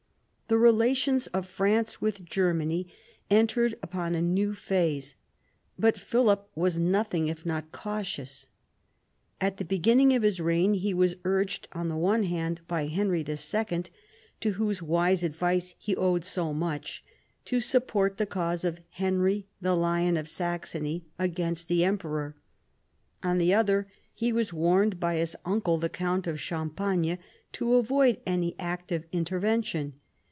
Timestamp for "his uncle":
25.15-25.77